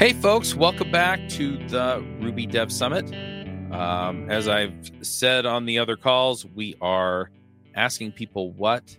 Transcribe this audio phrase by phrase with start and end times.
[0.00, 3.04] Hey, folks, welcome back to the Ruby Dev Summit.
[3.70, 7.30] Um, as I've said on the other calls, we are
[7.74, 8.96] asking people what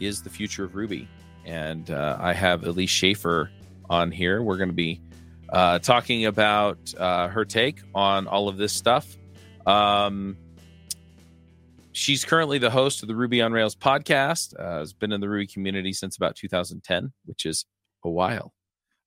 [0.00, 1.06] is the future of Ruby.
[1.44, 3.50] And uh, I have Elise Shaffer
[3.90, 4.42] on here.
[4.42, 5.02] We're going to be
[5.52, 9.18] uh, talking about uh, her take on all of this stuff.
[9.66, 10.38] Um,
[11.92, 15.28] she's currently the host of the Ruby on Rails podcast, uh, has been in the
[15.28, 17.66] Ruby community since about 2010, which is
[18.02, 18.54] a while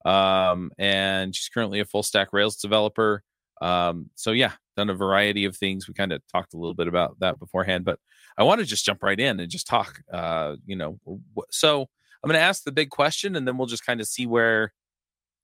[0.06, 3.24] um, and she's currently a full stack Rails developer.
[3.62, 5.88] Um, so yeah, done a variety of things.
[5.88, 8.00] We kind of talked a little bit about that beforehand, but
[8.38, 10.02] I want to just jump right in and just talk.
[10.12, 11.00] Uh, you know,
[11.52, 11.82] so
[12.24, 14.74] I'm going to ask the big question, and then we'll just kind of see where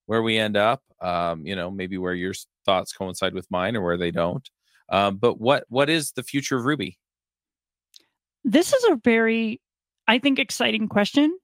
[0.05, 0.81] where we end up.
[1.01, 2.33] Um, you know, maybe where your
[2.65, 4.49] thoughts coincide with mine or where they don't.
[4.89, 6.97] Um, but what what is the future of Ruby?
[8.43, 9.61] This is a very,
[10.07, 11.37] I think, exciting question.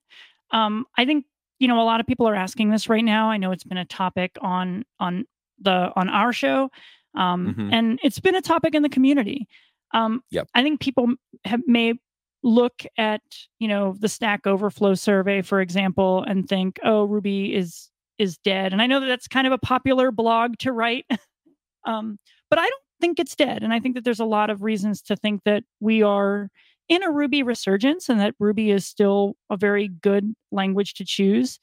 [0.50, 1.26] Um, I think
[1.58, 3.30] you know, a lot of people are asking this right now.
[3.30, 5.24] I know it's been a topic on on
[5.60, 6.70] the on our show,
[7.14, 7.72] um, mm-hmm.
[7.72, 9.48] and it's been a topic in the community.
[9.92, 10.48] Um, yep.
[10.54, 11.94] I think people have, may
[12.42, 13.22] look at
[13.58, 18.72] you know the Stack Overflow survey, for example, and think, "Oh, Ruby is is dead."
[18.72, 21.06] And I know that that's kind of a popular blog to write,
[21.86, 22.18] um,
[22.50, 23.62] but I don't think it's dead.
[23.62, 26.50] And I think that there's a lot of reasons to think that we are
[26.88, 31.58] in a Ruby resurgence and that Ruby is still a very good language to choose.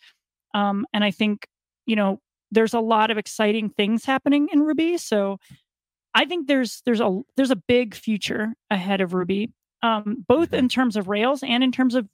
[0.54, 1.48] Um, and I think,
[1.86, 2.20] you know,
[2.52, 4.98] there's a lot of exciting things happening in Ruby.
[4.98, 5.38] So
[6.14, 10.68] I think there's there's a there's a big future ahead of Ruby, um, both in
[10.68, 12.08] terms of Rails and in terms of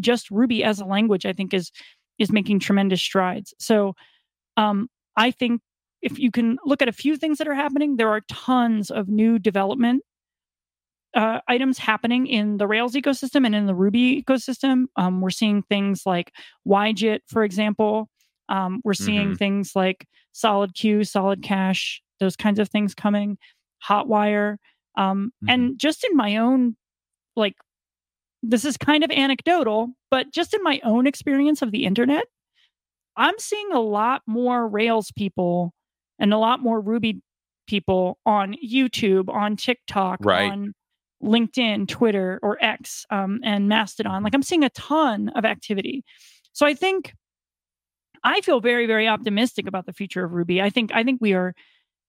[0.00, 1.26] just Ruby as a language.
[1.26, 1.70] I think is
[2.18, 3.52] is making tremendous strides.
[3.58, 3.94] So
[4.56, 5.60] um, I think
[6.00, 9.08] if you can look at a few things that are happening, there are tons of
[9.08, 10.02] new development
[11.14, 14.84] uh, items happening in the Rails ecosystem and in the Ruby ecosystem.
[14.96, 16.32] Um, we're seeing things like
[16.66, 18.08] YJIT, for example.
[18.48, 19.36] Um, we're seeing mm-hmm.
[19.36, 23.38] things like Solid Queue, Solid Cache, those kinds of things coming,
[23.86, 24.56] Hotwire.
[24.96, 25.50] Um, mm-hmm.
[25.50, 26.76] And just in my own,
[27.36, 27.54] like,
[28.42, 32.24] this is kind of anecdotal, but just in my own experience of the internet,
[33.16, 35.72] I'm seeing a lot more Rails people
[36.18, 37.22] and a lot more Ruby
[37.66, 40.50] people on YouTube, on TikTok, right.
[40.50, 40.72] on
[41.22, 44.22] LinkedIn, Twitter, or X, um, and Mastodon.
[44.22, 46.04] Like I'm seeing a ton of activity.
[46.52, 47.14] So I think
[48.24, 50.60] I feel very, very optimistic about the future of Ruby.
[50.62, 51.54] I think I think we are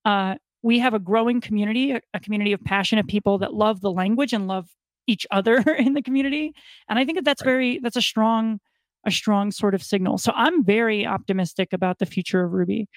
[0.06, 3.92] uh, we have a growing community, a, a, community of passionate people that love the
[3.92, 4.68] language and love
[5.08, 6.54] each other in the community.
[6.90, 7.52] And I think that that's right.
[7.52, 8.60] very that's a strong
[9.06, 10.18] a strong sort of signal.
[10.18, 12.88] So I'm very optimistic about the future of Ruby.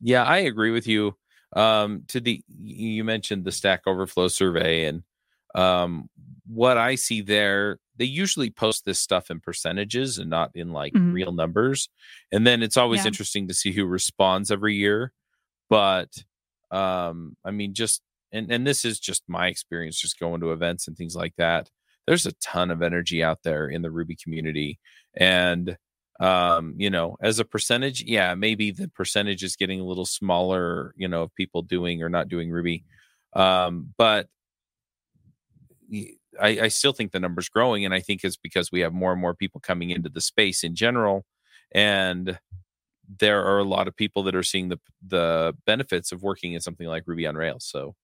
[0.00, 1.16] Yeah, I agree with you
[1.54, 5.02] um, to the you mentioned the Stack Overflow survey, and
[5.54, 6.08] um,
[6.46, 10.92] what I see there, they usually post this stuff in percentages and not in like
[10.92, 11.12] mm-hmm.
[11.12, 11.88] real numbers.
[12.32, 13.08] And then it's always yeah.
[13.08, 15.12] interesting to see who responds every year.
[15.68, 16.10] But
[16.70, 18.02] um, I mean, just
[18.32, 21.70] and and this is just my experience, just going to events and things like that.
[22.06, 24.78] There's a ton of energy out there in the Ruby community,
[25.14, 25.76] and
[26.20, 30.94] um you know as a percentage yeah maybe the percentage is getting a little smaller
[30.96, 32.84] you know of people doing or not doing ruby.
[33.34, 34.28] Um but
[36.40, 39.12] I, I still think the number's growing and i think it's because we have more
[39.12, 41.24] and more people coming into the space in general
[41.72, 42.38] and
[43.18, 46.60] there are a lot of people that are seeing the the benefits of working in
[46.60, 47.94] something like ruby on rails so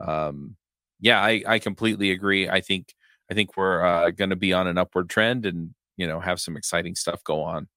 [0.00, 0.56] um
[1.00, 2.48] yeah i i completely agree.
[2.48, 2.94] I think
[3.30, 6.40] i think we're uh, going to be on an upward trend and you know have
[6.40, 7.68] some exciting stuff go on.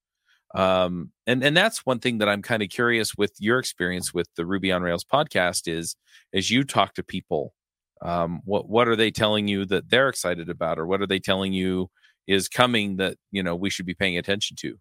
[0.55, 4.27] Um and and that's one thing that i'm kind of curious with your experience with
[4.35, 5.95] the ruby on rails podcast is
[6.33, 7.53] as you talk to people
[8.01, 11.19] um what what are they telling you that they're excited about or what are they
[11.19, 11.87] telling you
[12.25, 14.79] is coming that you know we should be paying attention to?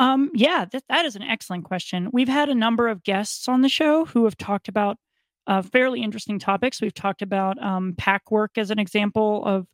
[0.00, 2.08] Um yeah that, that is an excellent question.
[2.12, 4.98] We've had a number of guests on the show who have talked about
[5.46, 6.80] uh, fairly interesting topics.
[6.80, 9.66] We've talked about um, Packwerk as an example of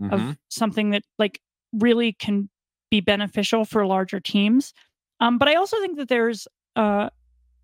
[0.00, 0.12] mm-hmm.
[0.12, 1.40] of something that like
[1.78, 2.48] really can
[2.90, 4.72] be beneficial for larger teams.
[5.20, 6.46] Um, but I also think that there's
[6.76, 7.08] uh,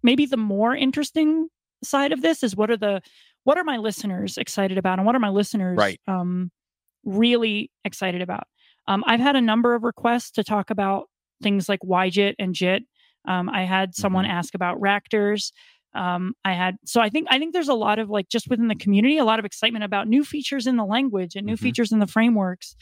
[0.02, 1.48] maybe the more interesting
[1.82, 3.00] side of this is what are the
[3.44, 5.98] what are my listeners excited about and what are my listeners right.
[6.06, 6.50] um,
[7.04, 8.44] really excited about.
[8.86, 11.08] Um, I've had a number of requests to talk about
[11.42, 12.82] things like YJIT and JIT.
[13.26, 14.32] Um, I had someone mm-hmm.
[14.32, 15.52] ask about Ractors.
[15.94, 18.68] Um, I had so I think I think there's a lot of like just within
[18.68, 21.64] the community, a lot of excitement about new features in the language and new mm-hmm.
[21.64, 22.76] features in the frameworks.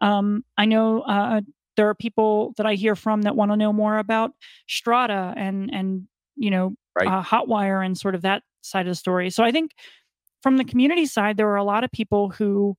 [0.00, 1.40] Um, I know uh,
[1.76, 4.32] there are people that I hear from that want to know more about
[4.68, 6.06] Strada and and
[6.36, 7.08] you know right.
[7.08, 9.30] uh, Hotwire and sort of that side of the story.
[9.30, 9.72] So I think
[10.42, 12.76] from the community side, there are a lot of people who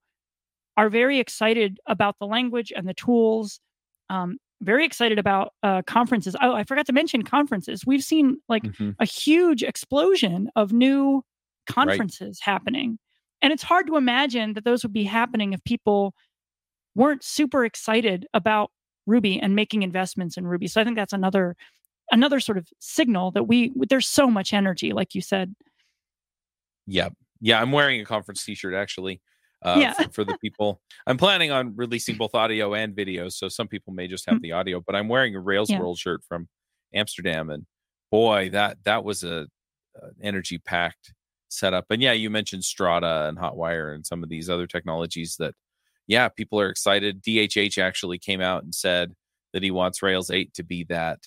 [0.78, 3.60] are very excited about the language and the tools.
[4.10, 6.36] Um, very excited about uh, conferences.
[6.42, 7.86] Oh, I forgot to mention conferences.
[7.86, 8.96] We've seen like Mhm.
[9.00, 11.24] a huge explosion of new
[11.68, 12.98] conferences happening.
[13.42, 16.14] And it's hard to imagine that those would be happening if people
[16.96, 18.72] weren't super excited about
[19.06, 20.68] Ruby and making investments in Ruby.
[20.68, 21.56] So I think that's another
[22.12, 25.56] another sort of signal that we there's so much energy like you said.
[26.88, 27.10] Yeah.
[27.40, 27.62] Yeah.
[27.62, 29.22] I'm wearing a conference t shirt actually.
[29.62, 29.94] Uh, Yeah.
[29.94, 33.30] for, for the people, I'm planning on releasing both audio and video.
[33.30, 35.74] So some people may just have the audio, but I'm wearing a Rails Mm.
[35.74, 35.80] Yeah.
[35.80, 36.48] World shirt from
[36.94, 37.66] Amsterdam, and
[38.10, 39.48] boy, that that was a,
[39.96, 41.14] a energy packed
[41.50, 41.86] setup.
[41.90, 45.54] And yeah, you mentioned Strada and Hotwire and some of these other technologies that,
[46.10, 47.24] yeah, people are excited.
[47.24, 49.16] DHH actually came out and said
[49.54, 51.22] that he wants Rails 8 to be that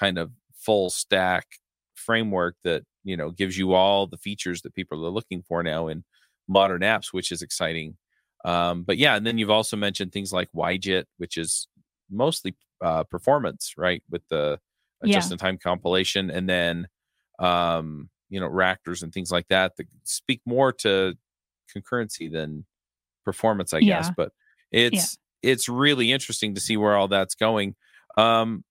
[0.00, 1.46] kind of full stack
[1.94, 5.88] framework that you know gives you all the features that people are looking for now
[5.88, 6.04] in
[6.48, 7.96] modern apps, which is exciting.
[8.44, 11.68] Um, but yeah, and then you've also mentioned things like YJIT, which is
[12.10, 14.60] mostly uh, performance, right, with the
[15.02, 15.10] Yeah.
[15.10, 16.88] just-in-time compilation, and then
[17.38, 21.16] um, you know Ractors and things like that that speak more to
[21.74, 22.66] concurrency than
[23.24, 24.10] performance, I guess.
[24.16, 24.32] But
[24.70, 27.74] it's it's really interesting to see where all that's going.
[28.16, 28.64] Um,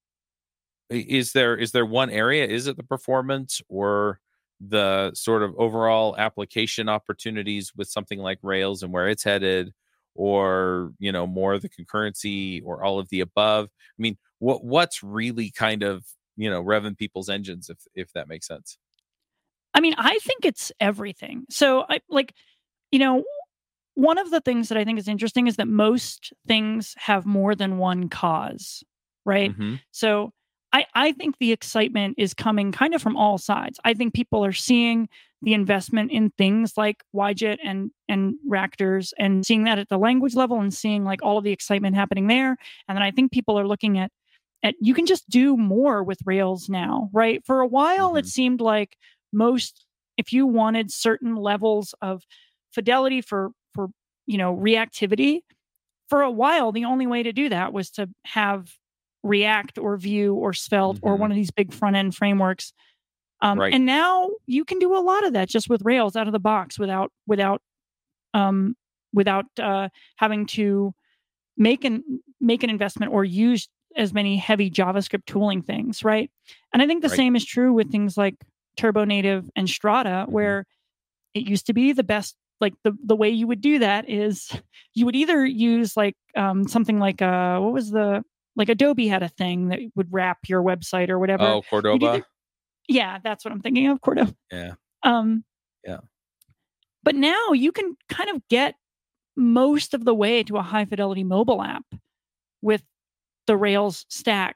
[0.89, 2.45] is there is there one area?
[2.45, 4.19] Is it the performance or
[4.59, 9.73] the sort of overall application opportunities with something like Rails and where it's headed,
[10.15, 13.65] or you know more of the concurrency or all of the above?
[13.65, 18.27] I mean, what what's really kind of you know revving people's engines if if that
[18.27, 18.77] makes sense?
[19.73, 21.45] I mean, I think it's everything.
[21.49, 22.33] So I like,
[22.91, 23.23] you know,
[23.95, 27.55] one of the things that I think is interesting is that most things have more
[27.55, 28.83] than one cause,
[29.25, 29.53] right?
[29.53, 29.81] Mhm.
[29.91, 30.31] So
[30.71, 33.79] I, I think the excitement is coming kind of from all sides.
[33.83, 35.07] I think people are seeing
[35.43, 40.35] the investment in things like YJIT and and Ractors and seeing that at the language
[40.35, 42.57] level and seeing like all of the excitement happening there.
[42.87, 44.11] And then I think people are looking at
[44.63, 47.45] at you can just do more with Rails now, right?
[47.45, 48.27] For a while it Mhm.
[48.27, 48.97] seemed like
[49.31, 49.85] most
[50.17, 52.23] if you wanted certain levels of
[52.71, 53.51] fidelity for
[54.25, 55.41] you know reactivity
[56.09, 58.71] for a while the only way to do that was to have
[59.23, 61.19] react or vue or svelte or Mhm.
[61.19, 62.73] one of these big front end frameworks
[63.41, 63.73] um, Right.
[63.73, 66.39] and now you can do a lot of that just with rails out of the
[66.39, 67.61] box without without
[68.33, 68.75] um,
[69.13, 70.93] without uh, having to
[71.57, 72.03] make an
[72.41, 76.31] make an investment or use as many heavy javascript tooling things right
[76.73, 77.15] and i think the Right.
[77.15, 78.35] same is true with things like
[78.75, 80.31] turbo native and strada Mhm.
[80.31, 80.65] where
[81.35, 84.49] it used to be the best like the the way you would do that is
[84.93, 88.23] you would either use like um something like uh what was the
[88.55, 92.05] like adobe had a thing that would wrap your website or whatever Oh, Cordova.
[92.05, 92.25] either-
[92.87, 94.73] yeah that's what i'm thinking of cordova Yeah.
[95.03, 95.43] um
[95.85, 95.99] Yeah.
[97.03, 98.75] but now you can kind of get
[99.35, 101.85] most of the way to a high fidelity mobile app
[102.61, 102.83] with
[103.47, 104.55] the rails stack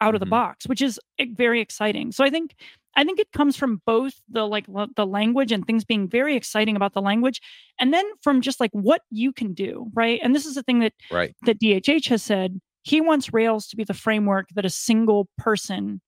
[0.00, 0.30] out of the Mhm.
[0.30, 2.54] box which is eh, very exciting so i think
[2.96, 6.36] i think it comes from both the like lo- the language and things being very
[6.36, 7.40] exciting about the language
[7.78, 10.80] and then from just like what you can do right and this is the thing
[10.80, 11.34] that Right.
[11.46, 16.00] that DHH has said he wants Rails to be the framework that a single person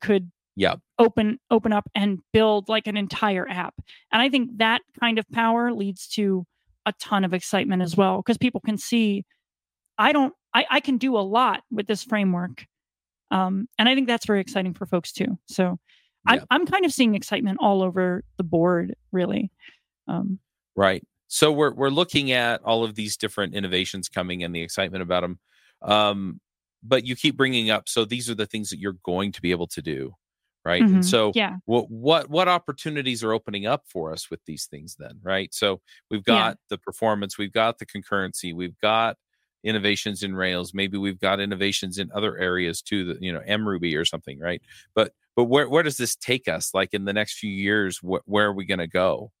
[0.00, 0.76] could Yeah.
[0.98, 3.74] open open up and build like an entire app.
[4.12, 6.46] And I think that kind of power leads to
[6.86, 9.24] a ton of excitement as well because people can see
[9.98, 12.64] I don't I, I can do a lot with this framework.
[13.30, 15.38] Um, and I think that's very exciting for folks too.
[15.48, 15.78] So
[16.24, 16.40] Yeah.
[16.40, 19.50] I, I'm kind of seeing excitement all over the board, really.
[20.08, 20.40] Um,
[20.76, 21.04] Right.
[21.28, 25.22] So we're we're looking at all of these different innovations coming and the excitement about
[25.22, 25.38] them.
[25.82, 26.40] Um,
[26.82, 29.50] but you keep bringing up so these are the things that you're going to be
[29.50, 30.14] able to do,
[30.64, 30.86] right?
[30.86, 30.92] mhm.
[30.92, 34.96] And so yeah, what what what opportunities are opening up for us with these things
[34.98, 35.52] then, right?
[35.54, 36.44] So we've Yeah.
[36.44, 39.16] got the performance, we've got the concurrency, we've got
[39.64, 43.96] innovations in Rails, maybe we've got innovations in other areas too, that you know, mruby
[43.96, 44.62] or something, right?
[44.94, 46.74] But but where where does this take us?
[46.74, 49.32] Like in the next few years, wh- where are we going to go?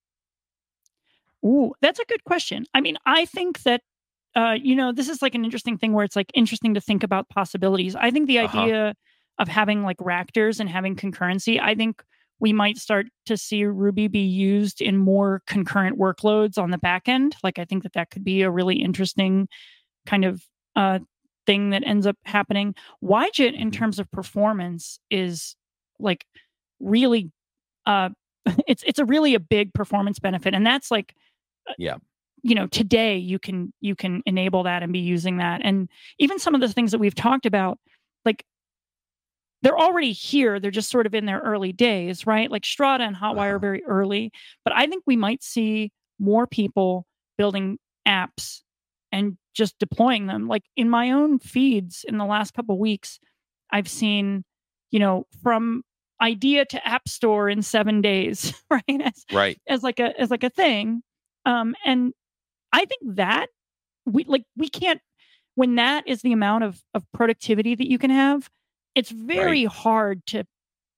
[1.44, 2.64] Ooh, that's a good question.
[2.74, 3.82] I mean, I think that
[4.34, 7.02] uh, you know, this is like an interesting thing where it's like interesting to think
[7.02, 7.94] about possibilities.
[7.94, 8.70] I think the Uh-huh.
[8.70, 8.94] idea
[9.38, 12.02] of having like Ractors and having concurrency, I think
[12.40, 17.08] we might start to see Ruby be used in more concurrent workloads on the back
[17.08, 17.36] end.
[17.44, 19.48] Like, I think that that could be a really interesting
[20.06, 20.42] kind of
[20.76, 20.98] uh,
[21.46, 22.74] thing that ends up happening.
[23.02, 23.72] YJIT, in Mhm.
[23.72, 25.56] terms of performance, is
[25.98, 26.24] like
[26.80, 27.30] really,
[27.86, 28.10] uh,
[28.66, 31.14] it's it's a really a big performance benefit, and that's like
[31.78, 31.96] Yeah.
[32.42, 36.38] you know today you can you can enable that and be using that and even
[36.38, 37.78] some of the things that we've talked about
[38.24, 38.44] like
[39.62, 43.16] they're already here they're just sort of in their early days right like strada and
[43.16, 43.54] hotwire Uh-huh.
[43.54, 44.32] are very early
[44.64, 47.06] but i think we might see more people
[47.38, 48.61] building apps
[49.12, 50.48] and just deploying them.
[50.48, 53.20] Like in my own feeds in the last couple weeks,
[53.70, 54.44] I've seen,
[54.90, 55.82] you know, from
[56.20, 58.82] idea to app store in seven days, right?
[58.88, 59.60] As, right.
[59.68, 61.02] As like a as like a thing.
[61.44, 62.12] Um, and
[62.72, 63.48] I think that
[64.06, 65.00] we like we can't
[65.54, 68.48] when that is the amount of of productivity that you can have,
[68.94, 69.72] it's very right.
[69.72, 70.44] hard to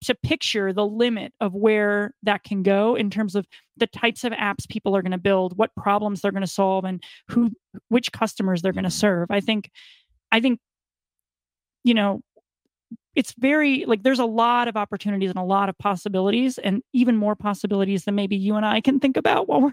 [0.04, 3.46] to picture the limit of where that can go in terms of
[3.76, 6.84] the types of apps people are going to build, what problems they're going to solve,
[6.84, 7.50] and who
[7.88, 9.30] which customers they're going to serve.
[9.30, 9.70] I think,
[10.30, 10.61] I think,
[11.82, 12.20] you know,
[13.14, 17.16] it's very like there's a lot of opportunities and a lot of possibilities, and even
[17.16, 19.70] more possibilities than maybe you and I can think about while we're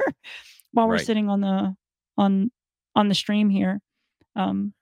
[0.71, 1.75] while we're sitting on the
[2.17, 2.51] on
[2.95, 3.79] on the stream here.
[4.35, 4.73] Um,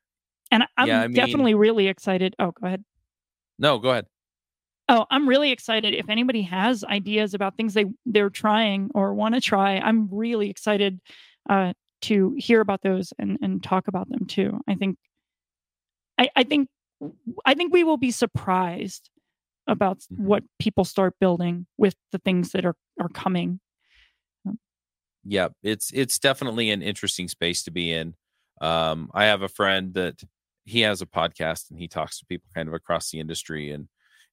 [0.52, 2.36] and I'm yeah, I mean, definitely really excited.
[2.40, 2.84] Oh, go ahead.
[3.58, 4.06] No, go ahead.
[4.92, 5.94] Oh, I'm really excited.
[5.94, 10.50] If anybody has ideas about things they they're trying or want to try, I'm really
[10.50, 11.00] excited
[11.48, 14.60] uh, to hear about those and and talk about them too.
[14.68, 14.98] I think,
[16.18, 16.70] I I think,
[17.46, 19.12] I think we will be surprised
[19.68, 20.26] about mm-hmm.
[20.26, 23.60] what people start building with the things that are are coming.
[24.48, 24.58] Um
[25.24, 28.16] yeah, it's it's definitely an interesting space to be in.
[28.60, 30.24] Um, I have a friend that
[30.66, 33.88] he has a podcast and he talks to people kind of across the industry and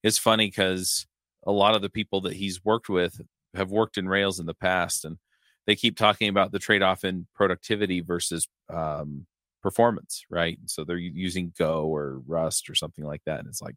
[0.07, 1.05] it's funny because
[1.45, 3.21] a lot of the people that he's worked with
[3.55, 5.19] have worked in Rails in the past, and
[5.67, 9.27] they keep talking about the trade off in productivity versus um,
[9.65, 10.59] performance, right?
[10.67, 13.75] So they're using Go or Rust or something like that, and it's like,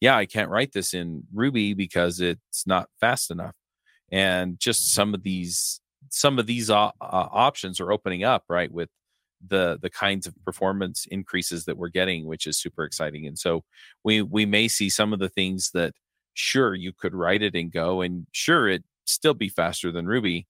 [0.00, 3.56] yeah, I can't write this in Ruby because it's not fast enough,
[4.12, 8.70] and just some of these some of these uh, options are opening up, right?
[8.70, 8.88] With
[9.46, 13.64] the the kinds of performance increases that we're getting which is super exciting and so
[14.04, 15.94] we we may see some of the things that
[16.34, 20.46] sure you could write it and go and sure it still be faster than ruby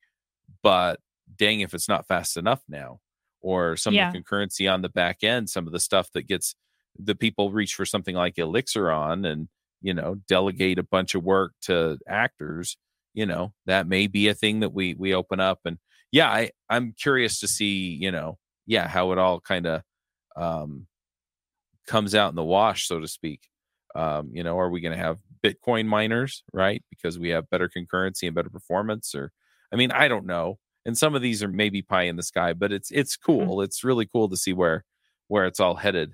[0.63, 1.01] but
[1.37, 3.01] dang if it's not fast enough now
[3.41, 4.07] or some yeah.
[4.07, 6.55] of the concurrency on the back end some of the stuff that gets
[6.99, 9.49] the people reach for something like elixir on and
[9.81, 12.77] you know delegate a bunch of work to actors
[13.15, 15.79] you know that may be a thing that we we open up and
[16.11, 19.83] yeah i i'm curious to see you know yeah, how it all kind of
[20.37, 20.87] um,
[21.87, 23.49] comes out in the wash, so to speak.
[23.95, 26.83] Um, you know, are we going to have Bitcoin miners, right?
[26.91, 29.33] Because we have better concurrency and better performance, or
[29.73, 30.59] I mean, I don't know.
[30.85, 33.21] And some of these are maybe pie in the sky, but it's it's mm.
[33.25, 33.47] cool.
[33.47, 33.65] Mm-hmm.
[33.65, 34.85] It's really cool to see where
[35.29, 36.13] where it's all headed.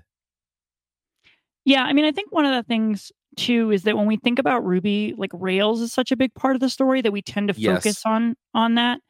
[1.65, 4.39] Yeah, I mean, I think one of the things too is that when we think
[4.39, 7.49] about Ruby, like Rails is such a big part of the story that we tend
[7.49, 8.03] to focus yes.
[8.05, 9.01] on on that.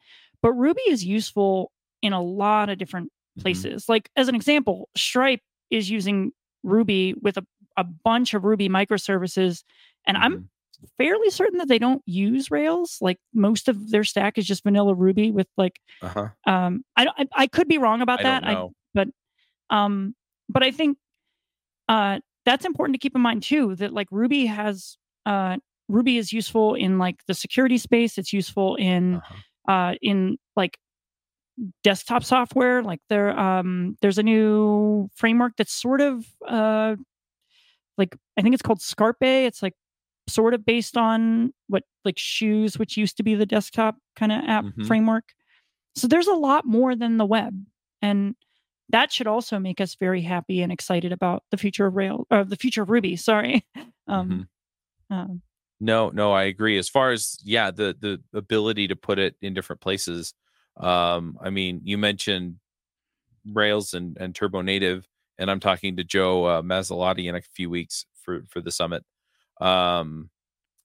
[0.41, 3.18] But Ruby is useful in a lot of different Mm-hmm.
[3.39, 3.83] Places.
[3.83, 3.91] Mm-hmm.
[3.91, 6.31] Like as an example, Stripe is using
[6.63, 7.45] Ruby with a,
[7.77, 9.63] a bunch of Ruby microservices,
[10.05, 10.25] and mm-hmm.
[10.25, 10.49] I'm
[10.97, 12.99] fairly certain that they don't use Rails.
[13.01, 16.29] Like most of their stack is just vanilla Ruby with like, uh-huh.
[16.47, 18.43] um, I, I, I could be wrong about I that.
[18.45, 19.09] I, but,
[19.69, 20.15] um,
[20.47, 20.97] but I think,
[21.89, 23.75] uh, that's important to keep in mind too.
[23.75, 25.57] That like Ruby has, uh,
[25.89, 28.17] Ruby is useful in like the security space.
[28.17, 29.71] It's useful in, uh-huh.
[29.73, 30.77] uh, in like
[31.83, 32.83] desktop software.
[32.83, 36.95] Like there, um, there's a new framework that's sort of uh,
[37.97, 39.17] like I think it's called Scarpe.
[39.21, 39.75] It's like
[40.27, 44.43] sort of based on what like shoes, which used to be the desktop kind of
[44.47, 44.85] app mm-hmm.
[44.85, 45.25] framework.
[45.95, 47.53] So there's a lot more than the web,
[48.01, 48.35] and
[48.89, 52.43] that should also make us very happy and excited about the future of Rail or
[52.43, 53.15] the future of Ruby.
[53.17, 53.65] Sorry.
[54.07, 54.47] um,
[55.09, 55.13] mm-hmm.
[55.13, 55.41] um,
[55.81, 56.77] no, no, I agree.
[56.77, 60.33] As far as yeah, the the ability to put it in different places
[60.79, 62.55] um, I mean, you mentioned
[63.45, 65.07] Rails and, and Turbo Native,
[65.37, 69.03] and I'm talking to Joe uh, Masilotti in a few weeks for for the summit.
[69.59, 70.29] Um,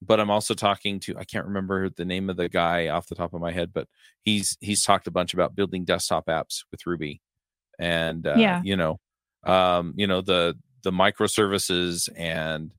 [0.03, 3.15] but I'm also talking to I can't remember the name of the guy off the
[3.15, 3.89] top of my head, but
[4.23, 7.21] he's he's talked a bunch about building desktop apps with Ruby,
[7.79, 9.01] and uh, yeah, you know,
[9.45, 12.73] um, you know the the microservices and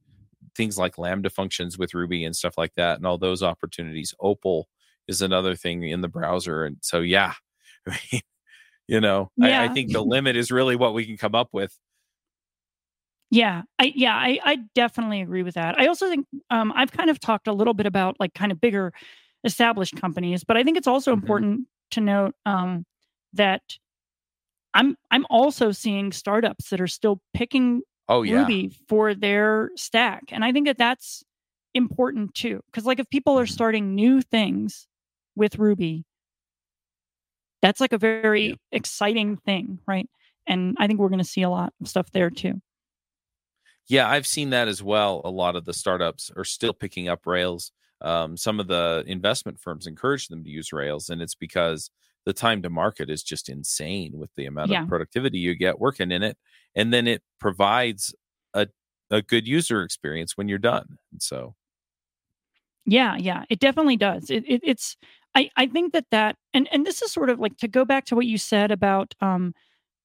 [0.56, 4.14] things like Lambda functions with Ruby and stuff like that, and all those opportunities.
[4.20, 4.68] Opal
[5.08, 6.66] is another thing in the browser.
[6.66, 7.34] And so, yeah,
[8.88, 9.62] you know, yeah.
[9.62, 11.78] I, I, think the limit is really what we can come up with.
[13.32, 15.80] Yeah, I yeah, I, I definitely agree with that.
[15.80, 18.62] I also think um, I've kind of talked a little bit about like kind of
[18.62, 18.94] bigger
[19.44, 21.24] established companies, but I think it's also mm-hmm.
[21.24, 22.86] important to note um,
[23.34, 23.62] that
[24.74, 28.42] I'm I'm also seeing startups that are still picking oh, yeah.
[28.42, 31.24] Ruby for their stack, and I think that that's
[31.74, 32.62] important too.
[32.68, 33.54] Because like if people are mm-hmm.
[33.54, 34.88] starting new things
[35.36, 36.06] with Ruby.
[37.62, 38.56] That's like a very yeah.
[38.72, 40.08] exciting thing, right?
[40.48, 42.62] And I think we're going to see a lot of stuff there too.
[43.88, 45.22] Yeah, I've seen that as well.
[45.26, 47.72] A lot of the startups are still picking up Rails.
[48.02, 51.90] Um, some of the investment firms encourage them to use Rails, and it's because
[52.26, 54.84] the time to market is just insane with the amount Yeah.
[54.84, 56.38] of productivity you get working in it
[56.76, 58.16] and then it provides
[58.56, 58.68] a
[59.12, 61.56] a good user experience when you're done and so
[62.86, 64.30] Yeah, yeah, it definitely does.
[64.30, 64.96] It, it it's
[65.34, 68.06] I I think that that and and this is sort of like to go back
[68.06, 69.54] to what you said about um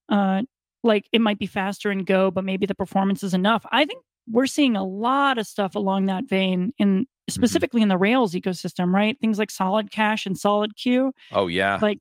[0.08, 0.42] uh
[0.82, 3.66] like it might be faster and Go, but maybe the performance is enough.
[3.70, 7.99] I think we're seeing a lot of stuff along that vein in specifically in the
[7.99, 9.18] Rails ecosystem, right?
[9.20, 11.12] Things like Solid Cache and Solid Queue.
[11.32, 11.99] oh yeah Like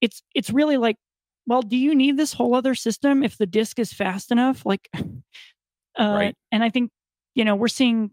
[0.00, 0.96] it's it's really like,
[1.46, 4.64] well, do you need this whole other system if the disk is fast enough?
[4.64, 6.34] Like uh Right.
[6.50, 6.90] and I think,
[7.34, 8.10] you know, we're seeing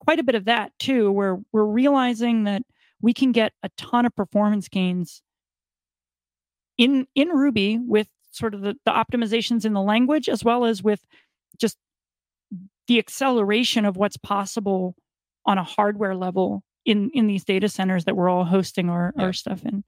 [0.00, 2.62] quite a bit of that too, where we're realizing that
[3.00, 5.22] we can get a ton of performance gains
[6.78, 10.82] in in Ruby with sort of the, the optimizations in the language as well as
[10.82, 11.04] with
[11.58, 11.76] just
[12.86, 14.94] the acceleration of what's possible
[15.46, 19.24] on a hardware level in in these data centers that we're all hosting our, Yeah.
[19.24, 19.84] our stuff in.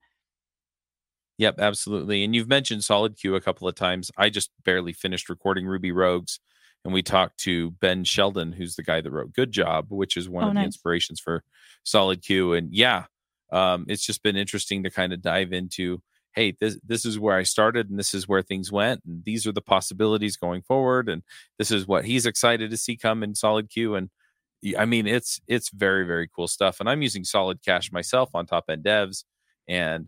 [1.39, 2.23] Yep, absolutely.
[2.23, 4.11] And you've mentioned Solid a couple of times.
[4.17, 6.39] I just barely finished recording Ruby Rogues,
[6.85, 10.27] and we talked to Ben Sheldon, who's the guy that wrote Good Job, which is
[10.29, 11.43] one Oh, of the inspirations for
[11.83, 12.53] Solid Queue.
[12.53, 13.05] And yeah,
[13.51, 16.01] um, it's just been interesting to kind of dive into.
[16.35, 19.45] Hey, this this is where I started, and this is where things went, and these
[19.45, 21.21] are the possibilities going forward, and
[21.59, 23.93] this is what he's excited to see come in Solid Queue.
[23.93, 24.09] And
[24.77, 26.79] I mean, it's it's very very cool stuff.
[26.79, 29.25] And I'm using Solid Cache myself on Top End Devs,
[29.67, 30.07] and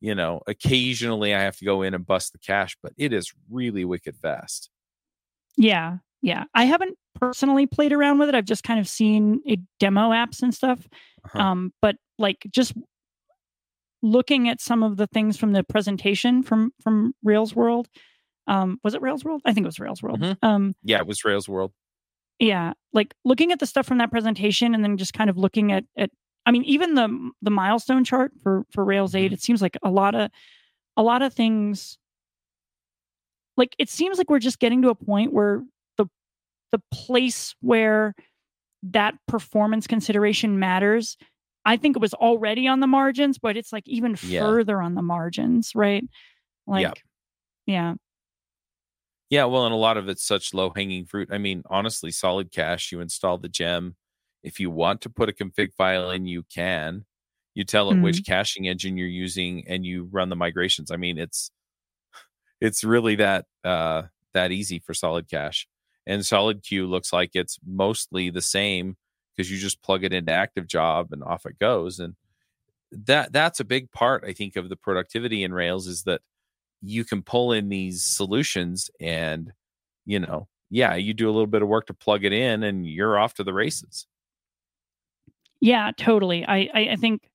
[0.00, 3.32] you know, occasionally I have to go in and bust the cache, but it is
[3.50, 4.70] really wicked fast.
[5.58, 6.44] Yeah, yeah.
[6.54, 8.34] I haven't personally played around with it.
[8.34, 10.86] I've just kind of seen it demo apps and stuff.
[11.24, 11.38] Uh-huh.
[11.38, 12.74] Um, but like just
[14.02, 17.88] looking at some of the things from the presentation from from Rails World.
[18.46, 19.40] Um, was it Rails World?
[19.44, 20.20] I think it was Rails World.
[20.20, 20.36] Mhm.
[20.42, 21.72] Um, yeah, it was Rails World.
[22.38, 25.72] yeah, like looking at the stuff from that presentation and then just kind of looking
[25.72, 26.10] at at
[26.44, 29.34] I mean, even the the milestone chart for for Rails 8, Mhm.
[29.34, 30.30] it seems like a lot of
[30.96, 31.98] a lot of things
[33.56, 35.62] like it seems like we're just getting to a point where
[36.76, 38.14] the place where
[38.82, 41.16] that performance consideration matters
[41.64, 44.40] i think it was already on the margins but it's like even Yeah.
[44.40, 46.04] further on the margins right
[46.66, 46.98] like Yep.
[47.66, 47.94] yeah
[49.30, 51.28] Yeah, well, and a lot of it's such low hanging fruit.
[51.32, 53.96] I mean, honestly, Solid Cache, you install the gem.
[54.44, 57.04] If you want to put a config file in, you can.
[57.54, 60.90] You tell it which caching engine you're using, and you run the migrations.
[60.92, 61.50] I mean, it's
[62.60, 64.02] it's really that uh,
[64.34, 65.66] that easy for Solid Cache.
[66.06, 68.96] And Solid Queue looks like it's mostly the same
[69.36, 71.98] because you just plug it into Active Job and off it goes.
[72.00, 72.14] And
[72.92, 76.22] that that's a big part, I think, of the productivity in Rails is that
[76.82, 79.52] you can pull in these solutions and
[80.06, 82.86] you know yeah you do a little bit of work to plug it in and
[82.86, 84.06] you're off to the races
[85.60, 86.44] Yeah, totally.
[86.44, 87.28] I, I I think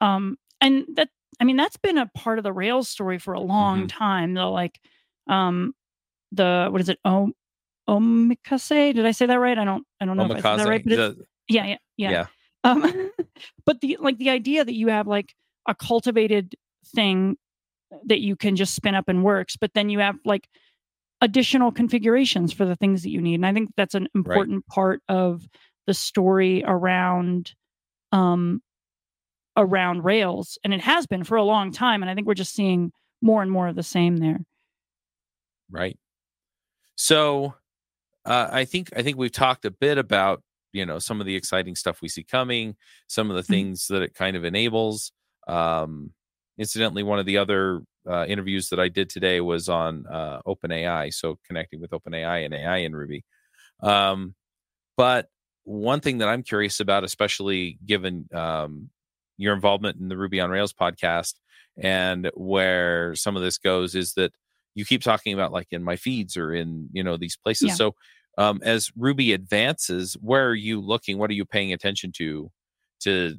[0.00, 3.40] um and that I mean that's been a part of the Rails story for a
[3.40, 3.88] long Mhm.
[3.88, 4.34] time.
[4.34, 4.80] The like
[5.28, 5.74] um
[6.32, 7.00] the what is it?
[7.04, 7.34] Om
[7.90, 8.94] Omikase?
[8.94, 9.58] Did I say that right?
[9.58, 12.10] I don't I don't know if I said that right, but the- yeah, yeah, yeah.
[12.10, 12.26] yeah
[12.64, 13.10] Um
[13.66, 15.34] but the like the idea that you have like
[15.68, 16.54] a cultivated
[16.94, 17.36] thing
[18.06, 20.48] that you can just spin up and works, but then you have like
[21.20, 23.34] additional configurations for the things that you need.
[23.34, 25.46] And I think that's an important part of
[25.86, 27.54] the story around
[28.12, 28.62] um
[29.56, 30.58] around Rails.
[30.62, 32.02] And it has been for a long time.
[32.02, 34.40] And I think we're just seeing more and more of the same there.
[35.70, 35.98] right
[36.96, 37.54] so
[38.30, 41.34] uh, i think i think we've talked a bit about you know some of the
[41.36, 42.76] exciting stuff we see coming
[43.08, 43.46] some of the Mhm.
[43.54, 45.12] things that it kind of enables
[45.48, 46.12] um
[46.58, 51.12] incidentally one of the other uh, interviews that i did today was on uh, openai
[51.12, 53.24] so connecting with openai and ai in ruby
[53.82, 54.34] um
[54.96, 55.28] but
[55.64, 58.90] one thing that i'm curious about especially given um
[59.38, 61.34] your involvement in the ruby on rails podcast
[61.82, 64.32] and where some of this goes is that
[64.74, 67.74] you keep talking about like in my feeds or in you know these places Yeah.
[67.74, 67.94] so
[68.38, 72.50] um, as ruby advances where are you looking what are you paying attention to
[73.00, 73.36] to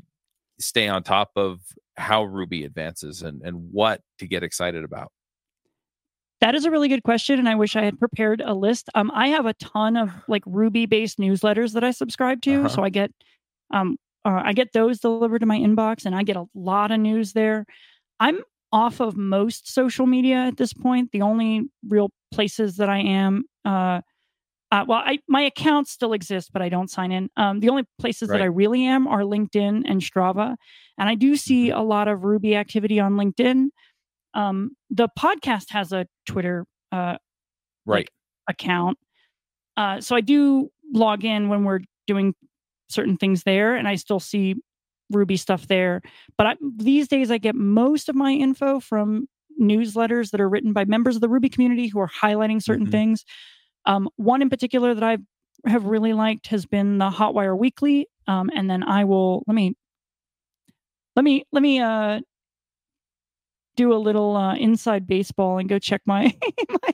[0.59, 1.59] stay on top of
[1.97, 5.11] how ruby advances and and what to get excited about
[6.41, 7.37] That is a really good question.
[7.37, 8.89] And I wish I had prepared a list.
[8.95, 12.61] Um, I have a ton of like Ruby based newsletters that I subscribe to.
[12.61, 12.69] Uh-huh.
[12.69, 13.11] So I get
[13.71, 16.99] um uh, I get those delivered to my inbox and I get a lot of
[16.99, 17.65] news there.
[18.19, 18.39] I'm
[18.71, 21.11] off of most social media at this point.
[21.11, 24.01] The only real places that I am uh
[24.71, 27.29] uh, well, I my account still exists, but I don't sign in.
[27.37, 30.55] Um, the only places that I really am are LinkedIn and Strava,
[30.97, 31.79] and I do see Mm-hmm.
[31.79, 33.67] a lot of Ruby activity on LinkedIn.
[34.33, 37.17] Um, the podcast has a Twitter uh,
[37.85, 38.07] right
[38.47, 38.97] account,
[39.77, 42.33] uh, so I do log in when we're doing
[42.89, 44.55] certain things there, and I still see
[45.11, 46.01] Ruby stuff there.
[46.37, 49.27] But I, these days, I get most of my info from
[49.61, 52.91] newsletters that are written by members of the Ruby community who are highlighting certain Mhm.
[52.91, 53.25] things.
[53.85, 55.17] Um, one in particular that I
[55.69, 59.75] have really liked has been the Hotwire Weekly, um, and then I will let me
[61.15, 62.19] let me let me uh,
[63.75, 66.35] do a little uh, inside baseball and go check my
[66.69, 66.91] my,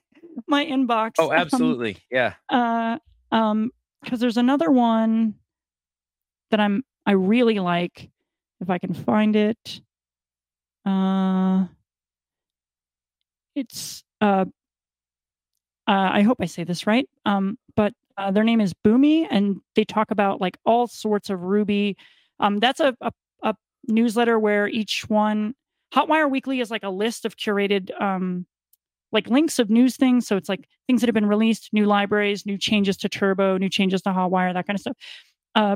[0.47, 1.11] my inbox.
[1.19, 1.97] Oh, Um, absolutely.
[2.11, 2.33] yeah.
[2.49, 2.97] uh
[3.31, 3.71] um
[4.03, 5.33] because there's another one
[6.51, 8.09] that i'm i really like
[8.61, 9.81] if i can find it
[10.85, 11.65] uh
[13.55, 14.45] it's uh,
[15.87, 19.57] uh i hope i say this right um but uh, their name is boomy and
[19.75, 21.95] they talk about like all sorts of ruby
[22.39, 23.11] um that's a, a,
[23.43, 23.55] a
[23.87, 25.53] newsletter where each one
[25.93, 28.45] hotwire weekly is like a list of curated um
[29.11, 30.27] like links of news things.
[30.27, 33.69] So it's like things that have been released, new libraries, new changes to Turbo, new
[33.69, 34.97] changes to Hotwire, that kind of stuff.
[35.55, 35.75] Uh,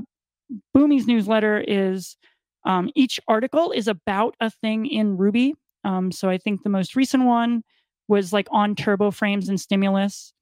[0.75, 2.17] Boomy's newsletter is
[2.65, 5.55] um, each article is about a thing in Ruby.
[5.83, 7.63] Um, so I think the most recent one
[8.11, 10.33] was like on Turbo frames and stimulus.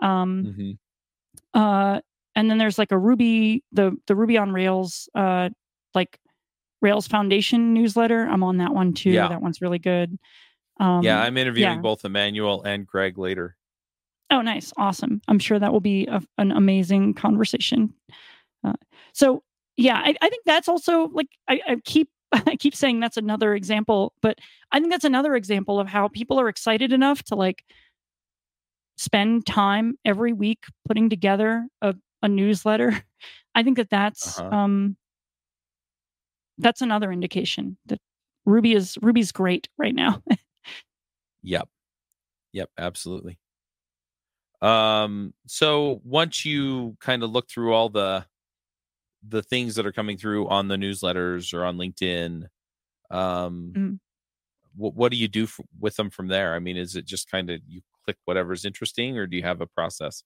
[0.00, 0.70] Um, hmm
[1.54, 2.00] uh,
[2.34, 5.48] and then there's like a Ruby, the the Ruby on Rails, uh,
[5.94, 6.18] like
[6.80, 8.22] Rails Foundation newsletter.
[8.22, 9.10] I'm on that one too.
[9.10, 9.28] Yeah.
[9.28, 10.18] That one's really good.
[10.78, 11.80] Um, yeah, I'm interviewing yeah.
[11.80, 13.56] both Emmanuel and Greg later.
[14.30, 14.72] Oh, nice.
[14.76, 15.20] Awesome.
[15.26, 17.92] I'm sure that will be a, an amazing conversation.
[18.62, 18.74] Uh,
[19.12, 19.42] so,
[19.76, 22.08] yeah, I, I think that's also like, I, I keep.
[22.46, 24.38] I keep saying that's another example, but
[24.72, 27.64] I think that's another example of how people are excited enough to like
[28.96, 33.02] spend time every week putting together a, a newsletter.
[33.54, 34.54] I think that that's Uh-huh.
[34.56, 34.96] um
[36.58, 38.00] that's another indication that
[38.44, 40.22] Ruby is Ruby's great right now.
[41.42, 41.68] Yep.
[42.52, 43.38] Yep, absolutely.
[44.60, 48.26] Um so once you kind of look through all the
[49.26, 52.46] the things that are coming through on the newsletters or on LinkedIn
[53.10, 54.00] um Mm.
[54.76, 56.54] what what do you do f- with them from there?
[56.54, 59.60] I mean, is it just kind of you click whatever's interesting or do you have
[59.62, 60.22] a process?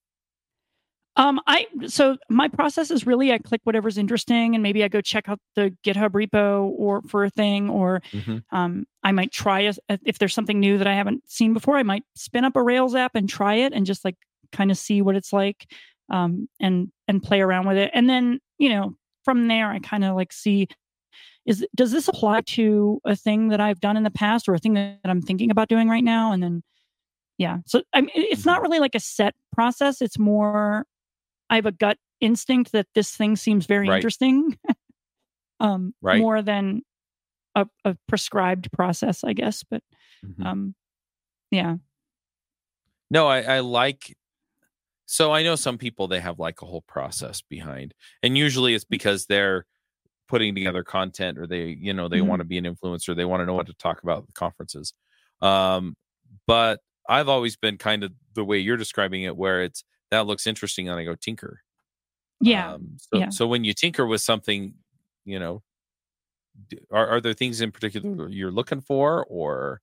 [1.15, 5.03] Um, I so my process is really I click whatever's interesting and maybe I go
[5.03, 8.43] check out the GitHub repo or for a thing or Mhm.
[8.51, 9.75] um, I might try a,
[10.07, 11.77] if there's something new that I haven't seen before.
[11.77, 14.17] I might spin up a Rails app and try it and just like
[14.53, 15.71] kind of see what it's like
[16.09, 17.91] um, and and play around with it.
[17.93, 18.95] And then you know
[19.25, 20.69] from there I kind of like see
[21.45, 24.59] is does this apply to a thing that I've done in the past or a
[24.59, 26.31] thing that I'm thinking about doing right now?
[26.33, 26.63] And then
[27.39, 30.01] yeah, so I mean it's not really like a set process.
[30.01, 30.87] It's more
[31.51, 33.97] I have a gut instinct that this thing seems very Right.
[33.97, 34.57] interesting.
[35.61, 36.21] um, Right.
[36.21, 36.83] more than
[37.57, 39.65] a, a prescribed process, I guess.
[39.69, 39.83] But
[40.25, 40.47] Mhm.
[40.47, 40.75] um,
[41.51, 41.77] yeah,
[43.11, 44.17] No, I, I like.
[45.13, 48.85] So I know some people they have like a whole process behind, and usually it's
[48.85, 49.67] because they're
[50.29, 52.29] putting together content or they, you know, they Mhm.
[52.29, 54.33] want to be an influencer, they want to know what to talk about at the
[54.35, 54.95] conferences.
[55.43, 55.97] Um,
[56.47, 60.47] but I've always been kind of the way you're describing it, where it's that looks
[60.47, 61.61] interesting, and I go tinker.
[62.41, 62.75] yeah.
[62.75, 63.31] Um, so, yeah.
[63.31, 64.75] so when you tinker with something,
[65.25, 65.63] you know,
[66.91, 69.81] are, are there things in particular you're looking for, or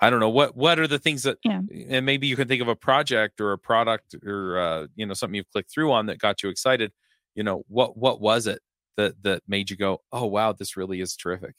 [0.00, 1.60] I don't know what what are the things that, Yeah.
[1.88, 5.14] and maybe you can think of a project or a product or uh, you know
[5.14, 6.92] something you've clicked through on that got you excited.
[7.34, 8.60] You know what what was it
[8.96, 11.54] that that made you go, oh wow, this really is terrific.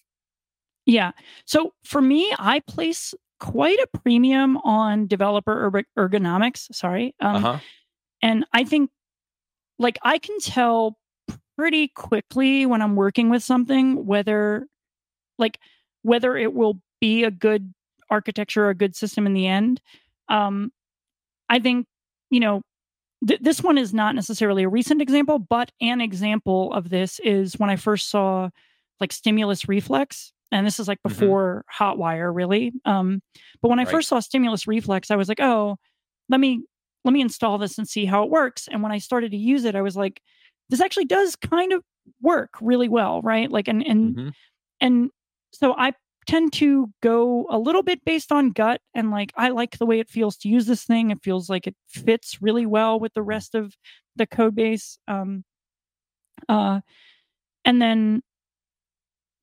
[0.86, 1.12] Yeah.
[1.46, 6.74] So for me, I place quite a premium on developer ergonomics.
[6.74, 7.16] Sorry.
[7.20, 7.60] Um, Uh huh.
[8.22, 8.90] And I think,
[9.80, 10.98] like, I can tell
[11.58, 14.68] pretty quickly when I'm working with something whether,
[15.38, 15.60] like,
[16.04, 17.74] whether it will be a good
[18.10, 19.82] architecture or a good system in the end.
[20.30, 20.72] Um,
[21.50, 21.88] I think,
[22.30, 22.62] you know,
[23.28, 27.58] th- this one is not necessarily a recent example, but an example of this is
[27.60, 28.50] when I first saw
[29.00, 30.34] like stimulus reflex.
[30.52, 31.10] And this is like Mhm.
[31.10, 32.74] before Hotwire, really.
[32.86, 33.22] Um,
[33.62, 33.92] but when I Right.
[33.92, 35.78] first saw stimulus reflex, I was like, oh,
[36.30, 36.64] let me
[37.06, 38.68] let me install this and see how it works.
[38.70, 40.22] And when I started to use it, I was like,
[40.70, 41.84] this actually does kind of
[42.22, 43.50] work really well, right?
[43.52, 44.32] Like, and and Mhm.
[44.82, 45.12] and
[45.54, 45.94] so I
[46.30, 50.00] tend to go a little bit based on gut and like I like the way
[50.00, 51.10] it feels to use this thing.
[51.10, 53.76] It feels like it fits really well with the rest of
[54.16, 55.00] the code base.
[55.08, 55.44] Um,
[56.48, 56.82] uh,
[57.66, 58.22] and then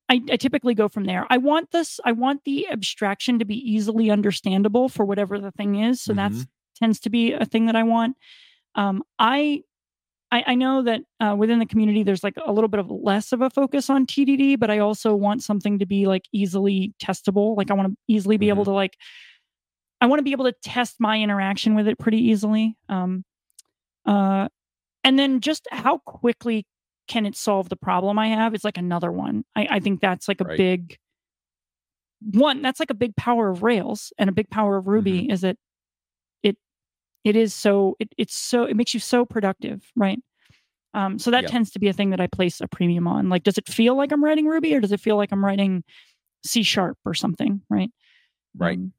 [0.07, 1.27] I, I typically go from there.
[1.29, 1.99] I want this.
[2.05, 5.99] I want the abstraction to be easily understandable for whatever the thing is.
[5.99, 6.45] So that's
[6.79, 8.15] tends to be a thing that I want.
[8.75, 9.63] Um, I,
[10.31, 13.31] I I know that uh, within the community there's like a little bit of less
[13.31, 17.55] of a focus on TDD, but I also want something to be like easily testable.
[17.55, 18.97] Like I want to easily be able to like,
[20.01, 22.75] I want to be able to test my interaction with it pretty easily.
[22.89, 23.23] Um,
[24.05, 24.47] uh,
[25.03, 26.65] and then just how quickly
[27.07, 28.53] can it solve the problem I have?
[28.53, 29.45] It's like another one.
[29.55, 30.57] I, I think that's like a Right.
[30.57, 30.97] big
[32.19, 32.61] one.
[32.61, 35.31] That's like a big power of Rails and a big power of Ruby Mm-hmm.
[35.31, 35.57] is that it
[37.27, 40.19] it is so it, it's so it makes you so productive, right?
[40.93, 41.51] Um, so that Yep.
[41.51, 43.29] tends to be a thing that I place a premium on.
[43.29, 45.83] Like, does it feel like I'm writing Ruby or does it feel like I'm writing
[46.45, 47.91] C sharp or something, right?
[48.57, 48.79] Right.
[48.79, 48.93] Um,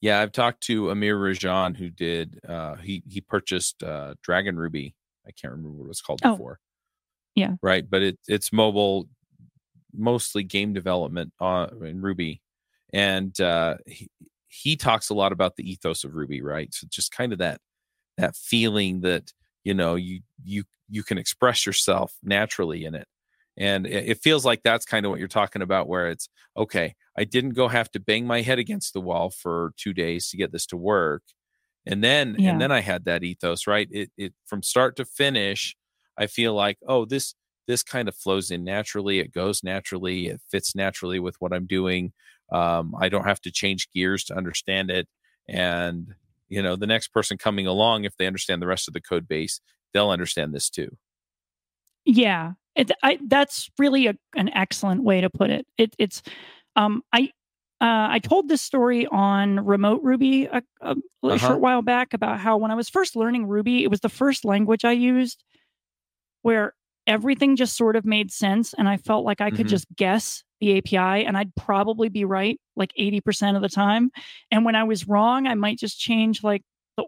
[0.00, 4.94] Yeah, I've talked to Amir Rajan who did uh he he purchased uh Dragon Ruby.
[5.26, 6.32] I can't remember what it was called Oh.
[6.32, 6.60] before.
[7.34, 7.56] Yeah.
[7.62, 9.08] Right, but it it's mobile
[9.94, 12.42] mostly game development uh in Ruby.
[12.92, 14.08] And uh he,
[14.50, 16.74] he talks a lot about the ethos of Ruby, right?
[16.74, 17.60] So just kind of that
[18.18, 19.32] that feeling that,
[19.64, 23.08] you know, you you you can express yourself naturally in it.
[23.56, 27.24] And it, feels like that's kind of what you're talking about where it's okay, I
[27.24, 30.52] didn't go have to bang my head against the wall for two days to get
[30.52, 31.22] this to work.
[31.86, 32.44] And then Yeah.
[32.44, 33.88] and then I had that ethos, right?
[33.90, 35.76] It it from start to finish,
[36.18, 37.34] I feel like, oh, this
[37.66, 39.20] this kind of flows in naturally.
[39.20, 40.26] It goes naturally.
[40.28, 42.12] It fits naturally with what I'm doing.
[42.52, 45.08] Um, I don't have to change gears to understand it.
[45.48, 46.14] And
[46.48, 49.28] you know, the next person coming along, if they understand the rest of the code
[49.28, 49.60] base,
[49.92, 50.96] they'll understand this too.
[52.04, 55.66] Yeah, it, I, that's really a, an excellent way to put it.
[55.78, 56.22] it it's,
[56.76, 57.30] um, I,
[57.80, 60.96] uh, I told this story on Remote Ruby a, a,
[61.28, 61.38] Uh-huh.
[61.38, 64.44] short while back about how when I was first learning Ruby, it was the first
[64.44, 65.42] language I used
[66.42, 66.74] where
[67.06, 69.68] everything just sort of made sense, and I felt like I could Mhm.
[69.68, 74.10] just guess the API, and I'd probably be right like eighty percent of the time.
[74.50, 76.62] And when I was wrong, I might just change like
[76.96, 77.04] the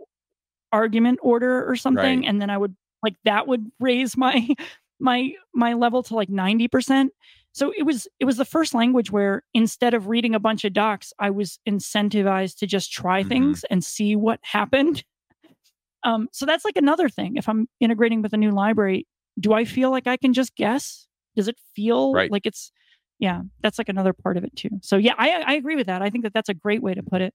[0.72, 2.28] argument order or something, Right.
[2.28, 4.48] and then I would like that would raise my
[5.00, 7.08] my my level to like 90%.
[7.54, 10.72] So it was it was the first language where instead of reading a bunch of
[10.72, 13.28] docs, I was incentivized to just try Mhm.
[13.28, 15.04] things and see what happened.
[16.04, 17.36] Um, so that's like another thing.
[17.36, 19.06] If I'm integrating with a new library,
[19.38, 21.06] do I feel like I can just guess?
[21.36, 22.28] Does it feel Right.
[22.30, 22.72] like it's
[23.22, 24.68] yeah, that's like another part of it too.
[24.82, 26.02] So yeah, I I agree with that.
[26.02, 27.32] I think that that's a great way to put it.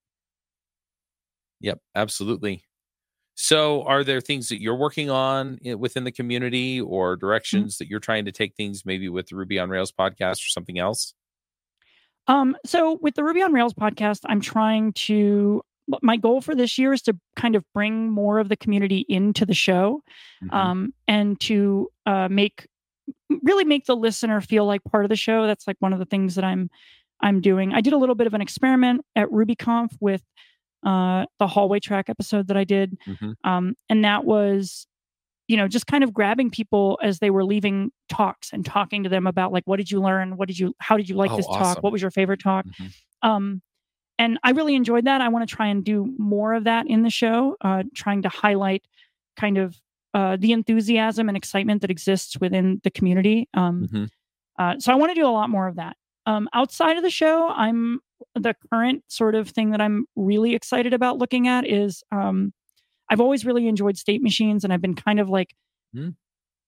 [1.62, 2.64] Yep, absolutely.
[3.36, 8.00] So, are there things that you're working on within the community or directions that you're
[8.00, 11.14] trying to take things maybe with the Ruby on Rails podcast or something else?
[12.28, 15.62] Um, so with the Ruby on Rails podcast, I'm trying to
[16.02, 19.46] my goal for this year is to kind of bring more of the community into
[19.46, 20.02] the show
[20.44, 20.54] Mhm.
[20.54, 22.68] um, and to uh, make
[23.44, 25.46] really make the listener feel like part of the show.
[25.48, 26.70] That's like one of the things that I'm
[27.22, 27.74] I'm doing.
[27.74, 30.22] I did a little bit of an experiment at RubyConf with
[30.86, 33.34] uh, the hallway track episode that I did, Mhm.
[33.44, 34.86] um, and that was
[35.48, 39.10] you know just kind of grabbing people as they were leaving talks and talking to
[39.10, 41.38] them about like what did you learn what did you how did you like Oh,
[41.38, 42.94] this talk what was your favorite talk Mhm.
[43.24, 43.62] um,
[44.20, 45.22] and I really enjoyed that.
[45.22, 48.30] I want to try and do more of that in the show, uh, trying to
[48.30, 48.84] highlight
[49.38, 49.78] kind of
[50.14, 53.48] uh, the enthusiasm and excitement that exists within the community.
[53.54, 54.08] Um, Mhm.
[54.60, 55.98] uh, so I want to do a lot more of that.
[56.26, 58.00] Um, outside of the show, I'm
[58.36, 62.54] the current sort of thing that I'm really excited about looking at is um,
[63.10, 65.56] I've always really enjoyed state machines, and I've been kind of like
[65.94, 66.10] Hmm.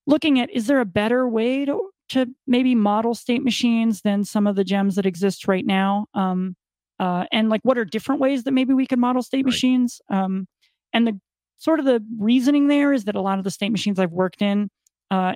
[0.07, 4.47] looking at is there a better way to to maybe model state machines than some
[4.47, 6.07] of the gems that exist right now?
[6.15, 6.55] Um,
[6.99, 9.45] uh, and like what are different ways that maybe we could model state Right.
[9.45, 10.01] machines?
[10.09, 10.47] Um,
[10.91, 11.19] and the
[11.59, 14.41] sort of the reasoning there is that a lot of the state machines I've worked
[14.41, 14.69] in
[15.11, 15.33] uh,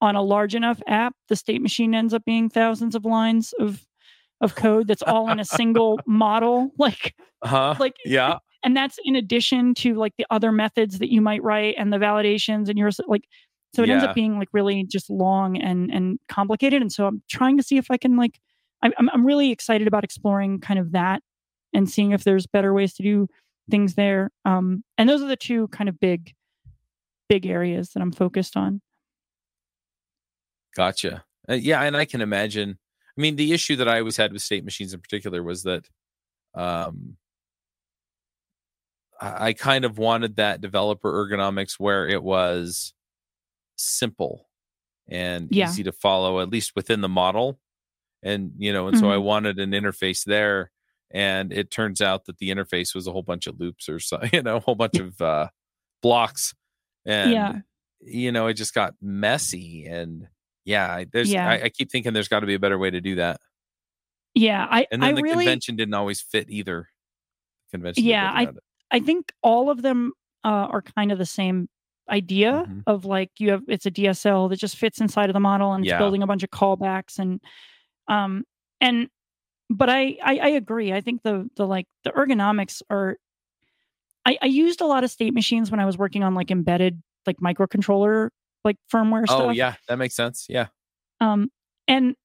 [0.00, 3.86] on a large enough app, the state machine ends up being thousands of lines of
[4.42, 6.70] of code that's all in a single model.
[6.78, 7.74] Like Uh-huh.
[7.78, 8.38] like yeah.
[8.62, 11.96] and that's in addition to like the other methods that you might write and the
[11.98, 13.24] validations and yours like
[13.74, 17.22] so it ends up being like really just long and and complicated and so i'm
[17.30, 18.38] trying to see if i can like
[18.82, 21.22] I'm, I'm i'm really excited about exploring kind of that
[21.74, 23.28] and seeing if there's better ways to do
[23.70, 26.34] things there um and those are the two kind of big
[27.28, 28.80] big areas that i'm focused on
[30.74, 31.24] Gotcha.
[31.48, 32.78] Uh, yeah, and I can imagine.
[33.16, 35.88] I mean, the issue that I always had with state machines in particular was that
[36.54, 37.16] um,
[39.20, 42.94] I, I kind of wanted that developer ergonomics where it was
[43.76, 44.48] simple
[45.08, 45.64] and Yeah.
[45.64, 47.60] easy to follow, at least within the model.
[48.22, 49.22] And you know, and so I Mhm.
[49.22, 50.72] wanted an interface there.
[51.12, 54.20] And it turns out that the interface was a whole bunch of loops or so,
[54.32, 55.48] you know, a whole bunch of uh,
[56.02, 56.54] blocks.
[57.04, 57.52] And Yeah.
[58.00, 60.26] you know, it just got messy and
[60.64, 61.48] yeah, there's Yeah.
[61.48, 63.40] I, I keep thinking there's got to be a better way to do that.
[64.34, 66.88] yeah i And then i the really convention didn't always fit either.
[67.70, 68.04] Convention.
[68.04, 68.50] Yeah, it.
[68.90, 70.12] I think all of them
[70.44, 71.68] uh, are kind of the same
[72.10, 72.82] idea Mhm.
[72.86, 75.84] of like you have it's a DSL that just fits inside of the model and
[75.84, 75.98] it's Yeah.
[75.98, 77.40] building a bunch of callbacks and
[78.08, 78.44] um
[78.80, 79.08] and
[79.70, 80.92] but I, I I agree.
[80.92, 83.16] I think the the like the ergonomics are
[84.24, 87.02] I, I used a lot of state machines when I was working on like embedded
[87.26, 88.30] like microcontroller
[88.64, 89.40] like firmware stuff.
[89.42, 90.46] Oh yeah, that makes sense.
[90.48, 90.66] Yeah.
[91.20, 91.50] Um,
[91.88, 92.16] and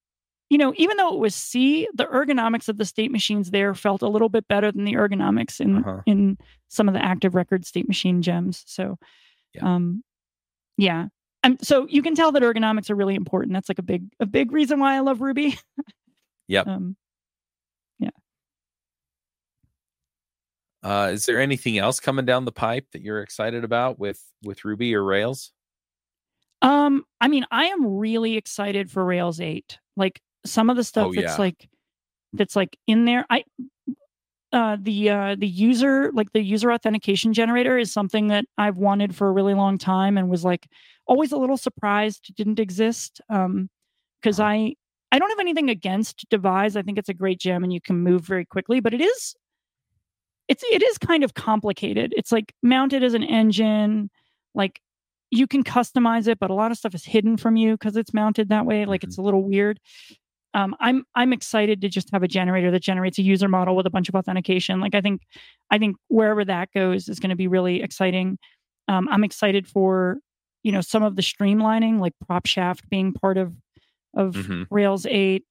[0.50, 4.02] you know, even though it was C, the ergonomics of the state machines there felt
[4.02, 6.02] a little bit better than the ergonomics in Uh-huh.
[6.06, 8.64] in some of the active record state machine gems.
[8.68, 8.98] So,
[9.54, 9.76] Yeah.
[9.76, 10.04] um,
[10.78, 11.08] yeah.
[11.44, 13.54] And so you can tell that ergonomics are really important.
[13.54, 15.58] That's like a big a big reason why I love Ruby.
[16.48, 16.68] Yep.
[16.68, 16.96] um,
[20.84, 24.66] Uh, is there anything else coming down the pipe that you're excited about with with
[24.66, 25.52] Ruby or Rails?
[26.62, 29.80] Um, I mean, I am really excited for Rails 8.
[29.98, 31.36] Like some of the stuff Oh, that's yeah.
[31.38, 31.70] like
[32.34, 33.26] that's like in there.
[33.30, 33.44] I
[34.54, 39.16] uh the uh the user like the user authentication generator is something that I've wanted
[39.16, 40.68] for a really long time and was like
[41.08, 43.22] always a little surprised it didn't exist.
[43.30, 43.70] Um
[44.22, 44.50] because Uh-huh.
[44.50, 44.76] I
[45.14, 46.76] I don't have anything against Devise.
[46.78, 49.36] I think it's a great gem and you can move very quickly, but it is
[50.52, 52.14] it's it is kind of complicated.
[52.18, 54.10] It's like mounted as an engine,
[54.54, 54.82] like
[55.32, 58.14] you can customize it, but a lot of stuff is hidden from you because it's
[58.14, 58.86] mounted that way.
[58.86, 59.80] Like it's a little weird.
[60.54, 63.86] Um, I'm I'm excited to just have a generator that generates a user model with
[63.86, 64.82] a bunch of authentication.
[64.82, 65.22] Like I think
[65.70, 68.38] I think wherever that goes is going to be really exciting.
[68.90, 70.18] Um, I'm excited for
[70.64, 73.54] you know some of the streamlining, like Propshaft being part of
[74.14, 74.68] of Mhm.
[74.70, 75.46] Rails 8.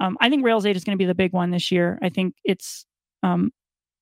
[0.00, 1.98] Um, I think Rails 8 is going to be the big one this year.
[2.00, 2.86] I think it's
[3.22, 3.50] um,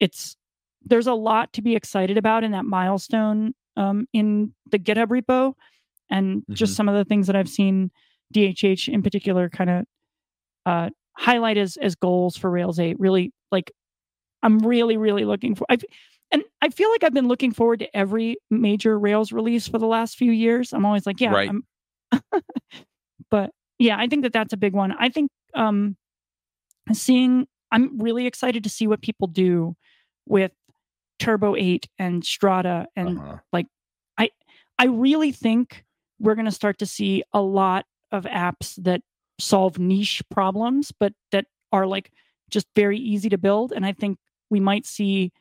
[0.01, 0.37] it's
[0.85, 5.55] there's a lot to be excited about in that milestone um, in the GitHub repo,
[6.11, 6.77] and just Mhm.
[6.77, 7.91] some of the things that I've seen
[8.33, 9.85] DHH in particular kind of
[10.67, 12.99] uh, highlight as as goals for Rails 8.
[13.01, 13.73] Really, like
[14.43, 15.67] I'm really really looking for.
[15.71, 15.79] I
[16.33, 19.87] and I feel like I've been looking forward to every major Rails release for the
[19.87, 20.73] last few years.
[20.73, 21.49] I'm always like, yeah, Right.
[21.51, 21.65] I'm
[23.31, 24.93] but yeah, I think that that's a big one.
[24.99, 25.97] I think um
[26.93, 29.77] seeing I'm really excited to see what people do
[30.27, 30.53] with
[31.19, 33.39] Turbo 8 and Strada and Uh-huh.
[34.79, 35.85] I really think
[36.21, 39.01] we're going to start to see a lot of apps that
[39.39, 42.11] solve niche problems but that are like
[42.51, 44.19] just very easy to build and I think
[44.51, 45.33] we might see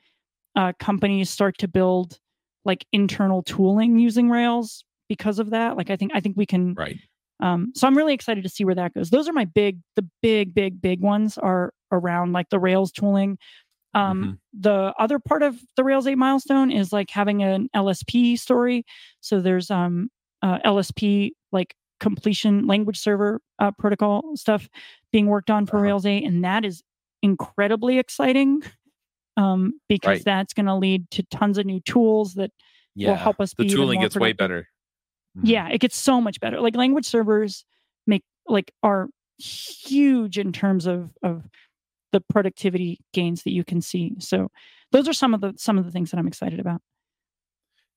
[0.56, 2.18] uh, companies start to build
[2.64, 5.76] like internal tooling using Rails because of that.
[5.78, 6.98] Like I think I think we can Right.
[7.42, 9.10] um, so I'm really excited to see where that goes.
[9.10, 13.38] Those are my big, the big, big, big ones are around like the Rails tooling.
[13.94, 14.40] Um, Mhm.
[14.62, 18.84] The other part of the Rails 8 milestone is like having an LSP story.
[19.22, 20.10] So there's um,
[20.42, 24.68] uh, LSP like completion language server uh, protocol stuff
[25.12, 25.84] being worked on for Uh-huh.
[25.86, 26.84] Rails 8, and that is
[27.22, 28.62] incredibly exciting
[29.38, 30.24] um, because Right.
[30.26, 32.52] that's going to lead to tons of new tools that
[32.96, 33.10] Yeah.
[33.10, 33.54] will help us.
[33.58, 34.38] the tooling gets way productive.
[34.38, 34.70] better.
[35.38, 35.48] Mhm.
[35.50, 36.60] Yeah, it gets so much better.
[36.62, 37.66] Like language servers
[38.08, 41.50] make like are huge in terms of of
[42.16, 44.16] the productivity gains that you can see.
[44.20, 44.50] So
[44.92, 46.82] those are some of the some of the things that I'm excited about.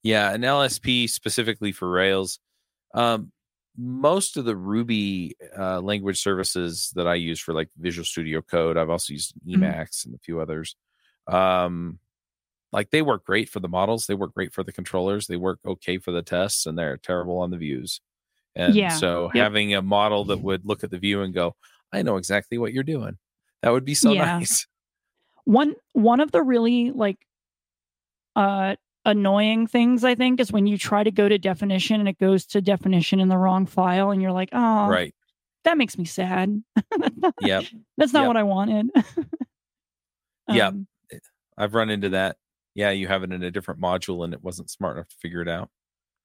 [0.03, 2.39] Yeah, an LSP specifically for Rails.
[2.95, 3.33] Um,
[3.79, 8.77] most of the Ruby uh, language services that I use for like Visual Studio Code,
[8.77, 9.79] I've also used Mhm.
[9.79, 10.77] Emacs and a few others.
[11.29, 12.01] Um,
[12.73, 15.61] like they work great for the models, they work great for the controllers, they work
[15.67, 18.01] okay for the tests, and they're terrible on the views.
[18.57, 19.49] And Yeah, so yep.
[19.49, 21.57] having a model that would look at the view and go,
[21.93, 23.19] "I know exactly what you're doing,"
[23.63, 24.39] that would be so Yeah.
[24.39, 24.67] nice.
[25.45, 27.19] One one of the really like
[28.37, 32.19] uh annoying things I think is when you try to go to definition and it
[32.19, 35.15] goes to definition in the wrong file and you're like, "Oh, Right?
[35.65, 36.63] that makes me sad."
[37.41, 37.65] Yep.
[37.97, 38.27] That's not Yep.
[38.29, 38.91] what I wanted.
[40.49, 40.87] Um,
[41.59, 42.37] I've run into that.
[42.75, 45.43] Yeah, you have it in a different module and it wasn't smart enough to figure
[45.43, 45.69] it out.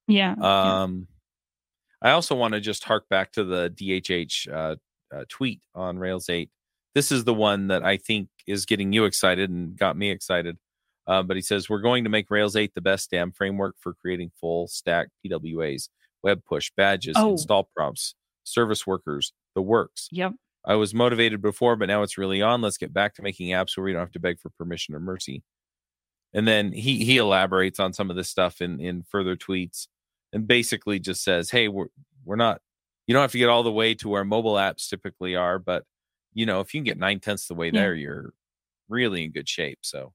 [0.08, 0.36] yeah.
[0.39, 0.84] yeah.
[0.84, 1.08] Um,
[2.02, 4.76] I also want to just hark back to the DHH uh,
[5.13, 6.50] uh, tweet on Rails 8.
[6.95, 10.58] This is the one that I think is getting you excited and got me excited.
[11.08, 13.93] Uh, but he says, We're going to make Rails 8 the best damn framework for
[13.93, 15.89] creating full stack PWAs,
[16.21, 17.32] web push, badges, Oh.
[17.32, 20.08] install prompts, service workers, the works.
[20.12, 20.34] Yep.
[20.65, 22.62] I was motivated before, but now it's really on.
[22.62, 24.99] Let's get back to making apps where we don't have to beg for permission or
[25.01, 25.43] mercy.
[26.34, 29.88] And then he he elaborates on some of this stuff in in further tweets,
[30.32, 31.88] and basically just says, "Hey, we're
[32.23, 32.62] we're not.
[33.08, 35.84] You don't have to get all the way to where mobile apps typically are, but
[36.34, 37.82] you know, if you can get nine tenths the way Yeah.
[37.82, 38.34] there, you're
[38.89, 40.13] really in good shape." So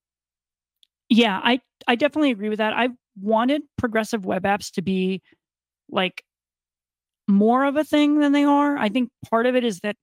[1.09, 2.73] Yeah, I I definitely agree with that.
[2.75, 2.91] I
[3.21, 5.23] wanted progressive web apps to be
[5.91, 6.23] like
[7.27, 8.77] more of a thing than they are.
[8.77, 9.97] I think part of it is that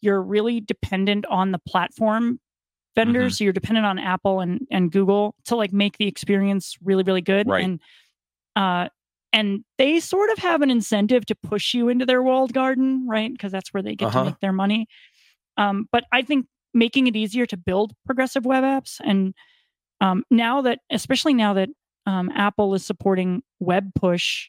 [0.00, 2.40] you're really dependent on the platform
[2.96, 3.38] vendors.
[3.38, 7.22] So you're dependent on Apple and and Google to like make the experience really really
[7.22, 7.48] good.
[7.48, 7.64] Right.
[7.64, 7.80] And
[8.56, 8.88] uh
[9.32, 13.32] and they sort of have an incentive to push you into their walled garden, right?
[13.32, 14.20] Because that's where they get Uh-huh.
[14.20, 14.86] to make their money.
[15.58, 19.34] Um, but I think making it easier to build progressive web apps and
[20.00, 21.68] um, now that especially now that
[22.06, 24.48] um, apple is supporting web push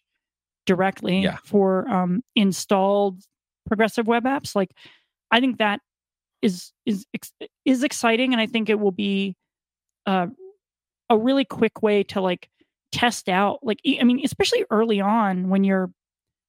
[0.66, 1.38] directly Yeah.
[1.43, 3.24] for um, installed
[3.68, 4.55] progressive web apps.
[4.55, 4.72] Like,
[5.32, 5.80] I think that
[6.41, 7.05] is is
[7.66, 9.36] is exciting, and I think it will be
[10.05, 10.28] uh,
[11.10, 12.49] a really quick way to like
[12.91, 13.60] test out.
[13.64, 15.91] Like, I mean, especially early on when you're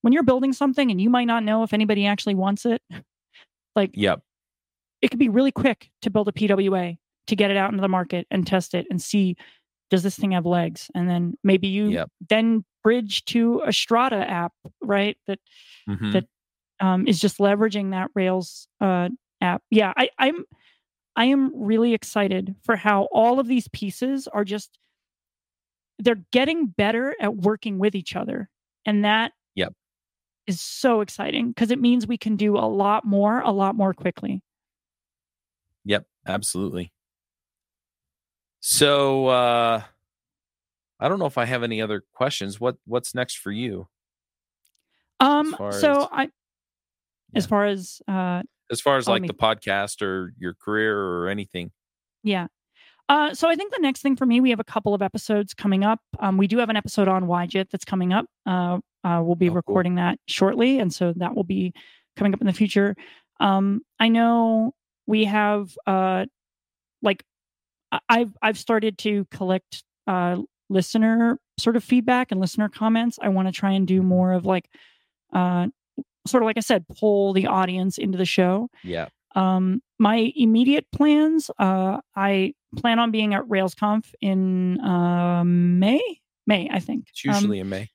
[0.02, 2.82] when you're building something and you might not know if anybody actually wants it.
[3.76, 4.20] Like, Yep.
[5.03, 6.96] It could be really quick to build a PWA
[7.26, 9.36] to get it out into the market and test it and see
[9.90, 12.09] does this thing have legs and then maybe you Yep.
[12.28, 15.38] then bridge to a strada app right that
[15.88, 16.12] Mhm.
[16.12, 16.26] That-
[16.80, 19.11] um, is just leveraging that rails uh,
[19.42, 20.44] app yeah I, i'm
[21.16, 24.78] i am really excited for how all of these pieces are just
[25.98, 28.48] they're getting better at working with each other
[28.86, 29.72] and that Yep.
[30.46, 33.92] is so exciting because it means we can do a lot more a lot more
[33.92, 34.42] quickly
[36.26, 36.92] absolutely.
[38.60, 39.82] So uh
[41.02, 42.60] I don't know if I have any other questions.
[42.60, 43.88] What what's next for you?
[45.20, 46.28] um so as- i
[47.34, 50.96] as far as uh As far as Oh, like me- the podcast or your career
[50.98, 51.72] or anything.
[52.22, 52.46] Yeah.
[53.08, 55.52] Uh, so I think the next thing for me, we have a couple of episodes
[55.52, 55.98] coming up.
[56.20, 58.26] Um, we do have an episode on YJIT that's coming up.
[58.46, 59.56] Uh, uh, we'll be Oh, cool.
[59.56, 61.72] recording that shortly, and so that will be
[62.16, 62.94] coming up in the future.
[63.40, 64.74] Um, I know
[65.11, 66.24] we have uh,
[67.02, 67.24] like
[68.08, 70.36] I've I've started to collect uh,
[70.68, 73.18] listener sort of feedback and listener comments.
[73.20, 74.68] I want to try and do more of like
[75.32, 75.66] uh,
[76.26, 78.68] sort of like I said, pull the audience into the show.
[78.84, 79.08] Yeah.
[79.36, 86.00] Um, my immediate plans, uh, I plan on being at RailsConf in uh, May.
[86.46, 87.06] May, I think.
[87.11, 87.90] It's Um, usually in May.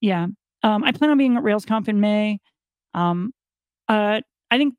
[0.00, 0.26] yeah.
[0.62, 2.38] Um, I plan on being at RailsConf in May.
[2.94, 3.32] Um,
[3.88, 4.74] uh, I think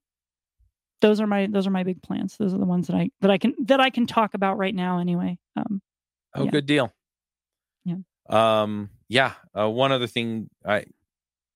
[1.01, 2.37] those are my those are my big plans.
[2.37, 4.73] Those are the ones that I that I can that I can talk about right
[4.75, 4.99] now.
[4.99, 5.37] Anyway.
[5.55, 5.81] Um,
[6.37, 6.51] Oh, yeah.
[6.51, 6.93] good deal.
[7.85, 7.95] Yeah.
[8.29, 9.33] Um, yeah.
[9.57, 10.83] Uh, one other thing I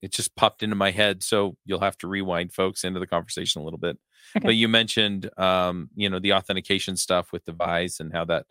[0.01, 3.61] it just popped into my head, so you'll have to rewind folks into the conversation
[3.61, 3.97] a little bit.
[4.37, 4.45] Okay.
[4.45, 8.45] But you mentioned um, you know, the authentication stuff with Devise and how that,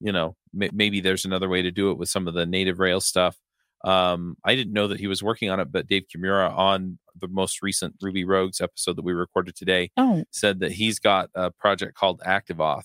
[0.00, 2.78] you know, m- maybe there's another way to do it with some of the native
[2.78, 3.38] Rails stuff.
[3.84, 7.28] Um, I didn't know that he was working on it, but Dave Kimura on the
[7.28, 11.50] most recent Ruby Rogues episode that we recorded today oh, said that he's got a
[11.50, 12.84] project called ActiveAuth,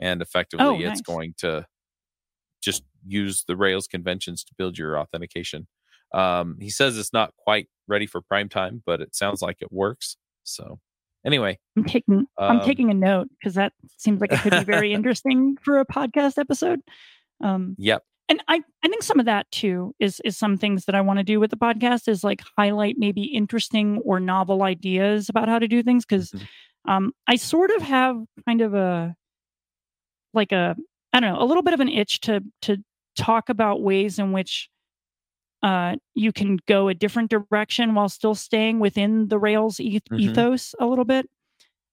[0.00, 1.66] and effectively Oh, it's going to
[2.60, 5.66] just use the Rails conventions to build your authentication.
[6.14, 9.72] Um, he says it's not quite ready for prime time, but it sounds like it
[9.72, 10.16] works.
[10.44, 10.78] So,
[11.24, 14.64] anyway, I'm taking I'm Um, taking a note because that seems like it could be
[14.64, 16.80] very interesting for a podcast episode.
[17.42, 20.94] Um, yep, and I, I think some of that too is is some things that
[20.94, 25.28] I want to do with the podcast is like highlight maybe interesting or novel ideas
[25.28, 26.46] about how to do things because Mhm.
[26.86, 28.16] um, I sort of have
[28.46, 29.14] kind of a
[30.34, 30.76] like a
[31.12, 32.78] I don't know a little bit of an itch to to
[33.16, 34.68] talk about ways in which
[35.62, 40.20] uh, you can go a different direction while still staying within the Rails eth- Mhm.
[40.20, 41.28] ethos a little bit.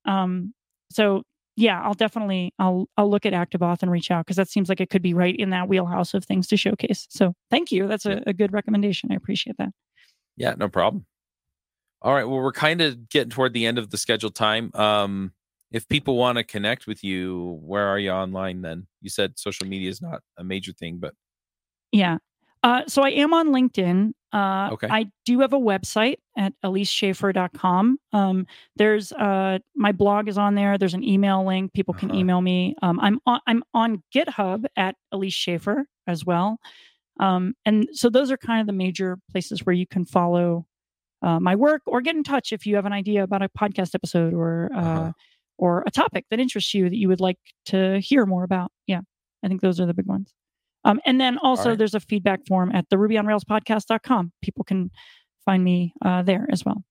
[0.06, 0.54] Um,
[0.92, 1.24] so
[1.60, 4.80] yeah, I'll definitely I'll I'll look at ActiveAuth and reach out because that seems like
[4.80, 7.06] it could be right in that wheelhouse of things to showcase.
[7.10, 7.86] So thank you.
[7.86, 9.10] That's a, a good recommendation.
[9.12, 9.70] I appreciate that.
[10.38, 11.06] yeah, no problem.
[12.02, 14.72] All right, well, we're kind of getting toward the end of the scheduled time.
[14.74, 15.34] Um,
[15.70, 18.62] if people want to connect with you, where are you online?
[18.62, 21.14] Then you said social media is not a major thing, but
[21.92, 22.20] Yeah.
[22.64, 24.12] Uh, so I am on LinkedIn.
[24.34, 24.88] Uh, Okay.
[24.92, 27.98] I do have a website at eliseshaffer.com.
[28.14, 28.46] Um,
[28.76, 30.78] there's uh, my blog is on there.
[30.78, 31.74] There's an email link.
[31.74, 32.20] People can Uh-huh.
[32.20, 32.76] email me.
[32.82, 36.60] Um, I'm on I'm on GitHub at Elise Shaffer as well.
[37.20, 40.66] Um, and so those are kind of the major places where you can follow
[41.22, 43.96] uh, my work or get in touch if you have an idea about a podcast
[43.96, 45.12] episode or uh, Uh-huh.
[45.58, 48.72] or a topic that interests you that you would like to hear more about.
[48.88, 49.02] Yeah,
[49.44, 50.34] I think those are the big ones.
[50.86, 51.78] Um, and then also right.
[51.78, 54.32] there's a feedback form at the Ruby on Rails podcast.com.
[54.42, 54.92] People can
[55.46, 56.84] find me uh, there as well.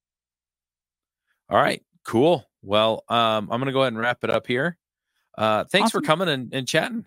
[1.51, 2.45] All right, cool.
[2.63, 4.77] Well, um, I'm gonna go ahead and wrap it up here.
[5.37, 7.05] Uh, thanks for coming and, and chatting.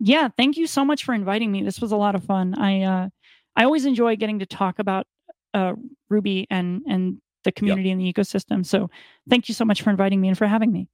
[0.00, 1.62] Yeah, thank you so much for inviting me.
[1.62, 2.54] This was a lot of fun.
[2.58, 3.08] I uh,
[3.56, 5.06] I always enjoy getting to talk about
[5.52, 5.74] uh,
[6.08, 8.64] Ruby and and the community and the ecosystem.
[8.64, 8.88] So
[9.28, 10.88] thank you so much for inviting me and for having me.